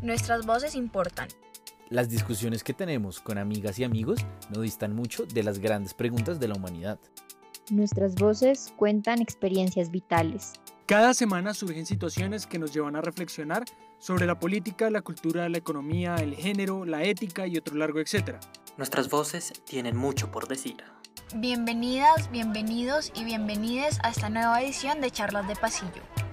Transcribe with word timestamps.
Nuestras 0.00 0.46
voces 0.46 0.76
importan. 0.76 1.26
Las 1.88 2.08
discusiones 2.08 2.62
que 2.62 2.72
tenemos 2.72 3.18
con 3.18 3.36
amigas 3.36 3.80
y 3.80 3.84
amigos 3.84 4.24
no 4.54 4.60
distan 4.60 4.94
mucho 4.94 5.26
de 5.26 5.42
las 5.42 5.58
grandes 5.58 5.92
preguntas 5.92 6.38
de 6.38 6.46
la 6.46 6.54
humanidad. 6.54 7.00
Nuestras 7.70 8.14
voces 8.14 8.72
cuentan 8.76 9.20
experiencias 9.20 9.90
vitales. 9.90 10.52
Cada 10.86 11.14
semana 11.14 11.52
surgen 11.52 11.84
situaciones 11.84 12.46
que 12.46 12.60
nos 12.60 12.72
llevan 12.72 12.94
a 12.94 13.00
reflexionar 13.00 13.64
sobre 13.98 14.26
la 14.26 14.38
política, 14.38 14.88
la 14.88 15.02
cultura, 15.02 15.48
la 15.48 15.58
economía, 15.58 16.14
el 16.16 16.36
género, 16.36 16.84
la 16.84 17.02
ética 17.02 17.48
y 17.48 17.56
otro 17.56 17.74
largo 17.74 17.98
etcétera. 17.98 18.38
Nuestras 18.76 19.10
voces 19.10 19.52
tienen 19.64 19.96
mucho 19.96 20.30
por 20.30 20.46
decir. 20.46 20.76
Bienvenidas, 21.34 22.30
bienvenidos 22.30 23.10
y 23.16 23.24
bienvenides 23.24 23.98
a 24.04 24.10
esta 24.10 24.28
nueva 24.28 24.62
edición 24.62 25.00
de 25.00 25.10
Charlas 25.10 25.48
de 25.48 25.56
Pasillo. 25.56 26.27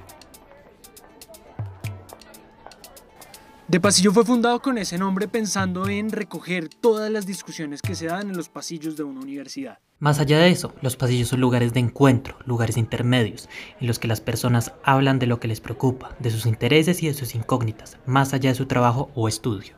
De 3.76 3.82
Pasillo 3.82 4.14
fue 4.14 4.24
fundado 4.24 4.62
con 4.62 4.78
ese 4.78 4.98
nombre 4.98 5.28
pensando 5.28 5.90
en 5.90 6.10
recoger 6.10 6.70
todas 6.70 7.12
las 7.12 7.26
discusiones 7.26 7.82
que 7.82 7.94
se 7.94 8.06
dan 8.06 8.30
en 8.30 8.38
los 8.38 8.48
pasillos 8.48 8.96
de 8.96 9.04
una 9.04 9.20
universidad. 9.20 9.80
Más 10.00 10.18
allá 10.22 10.40
de 10.40 10.48
eso, 10.48 10.74
los 10.82 10.96
pasillos 10.96 11.28
son 11.28 11.42
lugares 11.42 11.74
de 11.74 11.82
encuentro, 11.82 12.38
lugares 12.46 12.78
intermedios, 12.78 13.50
en 13.82 13.88
los 13.88 14.00
que 14.00 14.08
las 14.08 14.22
personas 14.22 14.72
hablan 14.86 15.20
de 15.20 15.28
lo 15.28 15.42
que 15.42 15.50
les 15.50 15.60
preocupa, 15.60 16.16
de 16.20 16.32
sus 16.32 16.46
intereses 16.46 17.04
y 17.04 17.08
de 17.08 17.14
sus 17.14 17.36
incógnitas, 17.36 17.98
más 18.06 18.34
allá 18.34 18.52
de 18.52 18.56
su 18.56 18.66
trabajo 18.66 19.10
o 19.14 19.28
estudio. 19.28 19.74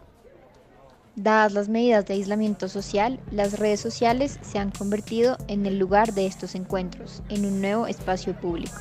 Dadas 1.15 1.53
las 1.53 1.67
medidas 1.67 2.05
de 2.05 2.13
aislamiento 2.13 2.69
social, 2.69 3.19
las 3.31 3.57
redes 3.57 3.79
sociales 3.79 4.37
se 4.43 4.59
han 4.59 4.69
convertido 4.69 5.39
en 5.47 5.65
el 5.65 5.79
lugar 5.79 6.13
de 6.13 6.27
estos 6.27 6.53
encuentros, 6.53 7.23
en 7.29 7.47
un 7.47 7.61
nuevo 7.61 7.87
espacio 7.87 8.39
público. 8.39 8.77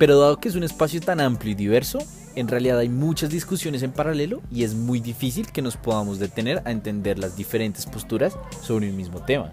Pero 0.00 0.18
dado 0.18 0.38
que 0.38 0.48
es 0.48 0.54
un 0.54 0.62
espacio 0.62 0.98
tan 1.02 1.20
amplio 1.20 1.52
y 1.52 1.54
diverso, 1.54 1.98
en 2.34 2.48
realidad 2.48 2.78
hay 2.78 2.88
muchas 2.88 3.28
discusiones 3.28 3.82
en 3.82 3.92
paralelo 3.92 4.40
y 4.50 4.64
es 4.64 4.74
muy 4.74 4.98
difícil 4.98 5.52
que 5.52 5.60
nos 5.60 5.76
podamos 5.76 6.18
detener 6.18 6.62
a 6.64 6.70
entender 6.70 7.18
las 7.18 7.36
diferentes 7.36 7.84
posturas 7.84 8.34
sobre 8.62 8.88
un 8.88 8.96
mismo 8.96 9.22
tema. 9.22 9.52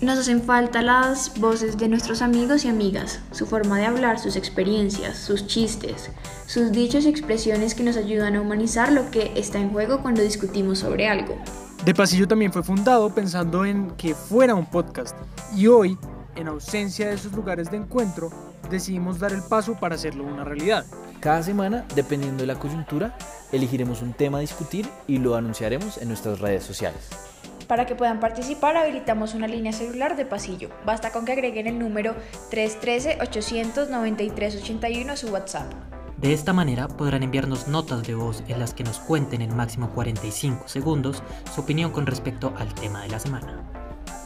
Nos 0.00 0.16
hacen 0.16 0.44
falta 0.44 0.80
las 0.80 1.36
voces 1.40 1.76
de 1.76 1.88
nuestros 1.88 2.22
amigos 2.22 2.64
y 2.64 2.68
amigas, 2.68 3.18
su 3.32 3.46
forma 3.46 3.78
de 3.78 3.86
hablar, 3.86 4.20
sus 4.20 4.36
experiencias, 4.36 5.18
sus 5.18 5.48
chistes, 5.48 6.12
sus 6.46 6.70
dichos 6.70 7.04
y 7.04 7.08
expresiones 7.08 7.74
que 7.74 7.82
nos 7.82 7.96
ayudan 7.96 8.36
a 8.36 8.42
humanizar 8.42 8.92
lo 8.92 9.10
que 9.10 9.32
está 9.34 9.58
en 9.58 9.70
juego 9.70 10.02
cuando 10.02 10.22
discutimos 10.22 10.78
sobre 10.78 11.08
algo. 11.08 11.36
De 11.84 11.94
Pasillo 11.94 12.28
también 12.28 12.52
fue 12.52 12.62
fundado 12.62 13.12
pensando 13.12 13.64
en 13.64 13.90
que 13.96 14.14
fuera 14.14 14.54
un 14.54 14.66
podcast 14.66 15.16
y 15.56 15.66
hoy, 15.66 15.98
en 16.36 16.46
ausencia 16.46 17.08
de 17.08 17.14
esos 17.14 17.32
lugares 17.32 17.72
de 17.72 17.78
encuentro, 17.78 18.30
decidimos 18.70 19.18
dar 19.18 19.32
el 19.32 19.42
paso 19.42 19.74
para 19.74 19.96
hacerlo 19.96 20.24
una 20.24 20.44
realidad. 20.44 20.86
Cada 21.20 21.42
semana, 21.42 21.84
dependiendo 21.94 22.42
de 22.42 22.46
la 22.46 22.58
coyuntura, 22.58 23.14
elegiremos 23.52 24.00
un 24.02 24.12
tema 24.14 24.38
a 24.38 24.40
discutir 24.40 24.88
y 25.06 25.18
lo 25.18 25.36
anunciaremos 25.36 25.98
en 25.98 26.08
nuestras 26.08 26.40
redes 26.40 26.62
sociales. 26.62 27.10
Para 27.66 27.84
que 27.86 27.94
puedan 27.94 28.18
participar, 28.18 28.76
habilitamos 28.76 29.34
una 29.34 29.46
línea 29.46 29.72
celular 29.72 30.16
de 30.16 30.26
pasillo. 30.26 30.70
Basta 30.84 31.12
con 31.12 31.24
que 31.24 31.30
agreguen 31.32 31.68
el 31.68 31.78
número 31.78 32.16
313-893-81 32.50 35.10
a 35.10 35.16
su 35.16 35.28
WhatsApp. 35.28 35.72
De 36.16 36.32
esta 36.32 36.52
manera 36.52 36.88
podrán 36.88 37.22
enviarnos 37.22 37.68
notas 37.68 38.04
de 38.06 38.14
voz 38.14 38.42
en 38.48 38.58
las 38.58 38.74
que 38.74 38.84
nos 38.84 38.98
cuenten 38.98 39.40
en 39.40 39.56
máximo 39.56 39.88
45 39.90 40.68
segundos 40.68 41.22
su 41.54 41.62
opinión 41.62 41.92
con 41.92 42.04
respecto 42.06 42.52
al 42.58 42.74
tema 42.74 43.02
de 43.02 43.08
la 43.08 43.20
semana. 43.20 43.79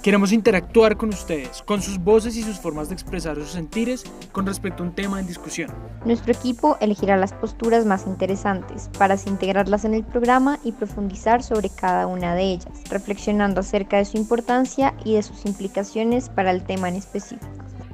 Queremos 0.04 0.32
interactuar 0.32 0.98
con 0.98 1.08
ustedes, 1.08 1.62
con 1.62 1.80
sus 1.80 1.98
voces 1.98 2.36
y 2.36 2.42
sus 2.42 2.58
formas 2.58 2.90
de 2.90 2.94
expresar 2.94 3.36
sus 3.36 3.48
sentires 3.48 4.04
con 4.32 4.44
respecto 4.44 4.82
a 4.82 4.86
un 4.86 4.94
tema 4.94 5.18
en 5.18 5.26
discusión. 5.26 5.70
Nuestro 6.04 6.30
equipo 6.30 6.76
elegirá 6.82 7.16
las 7.16 7.32
posturas 7.32 7.86
más 7.86 8.06
interesantes 8.06 8.90
para 8.98 9.14
así 9.14 9.30
integrarlas 9.30 9.86
en 9.86 9.94
el 9.94 10.04
programa 10.04 10.58
y 10.62 10.72
profundizar 10.72 11.42
sobre 11.42 11.70
cada 11.70 12.06
una 12.06 12.34
de 12.34 12.42
ellas, 12.42 12.82
reflexionando 12.90 13.60
acerca 13.60 13.96
de 13.96 14.04
su 14.04 14.18
importancia 14.18 14.92
y 15.06 15.14
de 15.14 15.22
sus 15.22 15.46
implicaciones 15.46 16.28
para 16.28 16.50
el 16.50 16.64
tema 16.64 16.90
en 16.90 16.96
específico. 16.96 17.46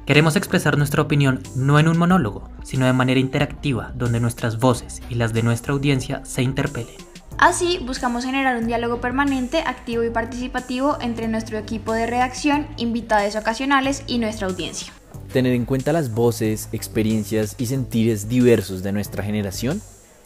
Queremos 0.05 0.35
expresar 0.35 0.77
nuestra 0.77 1.03
opinión 1.03 1.41
no 1.55 1.79
en 1.79 1.87
un 1.87 1.97
monólogo, 1.97 2.49
sino 2.61 2.87
de 2.87 2.91
manera 2.91 3.21
interactiva, 3.21 3.93
donde 3.95 4.19
nuestras 4.19 4.59
voces 4.59 5.01
y 5.09 5.15
las 5.15 5.31
de 5.31 5.43
nuestra 5.43 5.71
audiencia 5.71 6.25
se 6.25 6.43
interpelen. 6.43 7.10
Así, 7.41 7.79
buscamos 7.79 8.23
generar 8.23 8.55
un 8.55 8.67
diálogo 8.67 9.01
permanente, 9.01 9.63
activo 9.65 10.03
y 10.03 10.11
participativo 10.11 10.99
entre 11.01 11.27
nuestro 11.27 11.57
equipo 11.57 11.91
de 11.91 12.05
redacción, 12.05 12.67
invitados 12.77 13.35
ocasionales 13.35 14.03
y 14.05 14.19
nuestra 14.19 14.45
audiencia. 14.45 14.93
Tener 15.33 15.53
en 15.53 15.65
cuenta 15.65 15.91
las 15.91 16.13
voces, 16.13 16.69
experiencias 16.71 17.55
y 17.57 17.65
sentires 17.65 18.29
diversos 18.29 18.83
de 18.83 18.91
nuestra 18.91 19.23
generación 19.23 19.81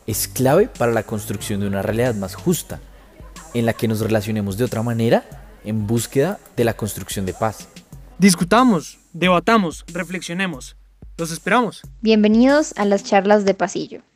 es 0.05 0.27
clave 0.27 0.67
para 0.67 0.91
la 0.91 1.03
construcción 1.03 1.61
de 1.61 1.67
una 1.67 1.81
realidad 1.81 2.15
más 2.15 2.35
justa, 2.35 2.81
en 3.53 3.65
la 3.65 3.71
que 3.71 3.87
nos 3.87 4.01
relacionemos 4.01 4.57
de 4.57 4.65
otra 4.65 4.83
manera 4.83 5.23
en 5.63 5.87
búsqueda 5.87 6.37
de 6.57 6.65
la 6.65 6.73
construcción 6.73 7.25
de 7.25 7.33
paz. 7.33 7.69
Discutamos, 8.19 8.99
debatamos, 9.13 9.85
reflexionemos. 9.87 10.75
Los 11.17 11.31
esperamos. 11.31 11.81
Bienvenidos 12.01 12.73
a 12.75 12.83
las 12.83 13.05
charlas 13.05 13.45
de 13.45 13.53
pasillo. 13.53 14.01